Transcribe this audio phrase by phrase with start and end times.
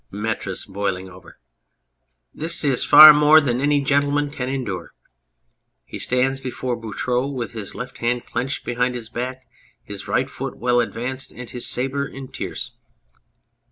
[0.09, 1.37] METRIS (boiling over).
[2.33, 4.93] This is far more than any gentleman can endure!
[5.85, 9.45] (He stands before BOUTROUX with his left hand clenched behind his back,
[9.83, 12.71] his right foot well advanced, and his sabre in tierce.)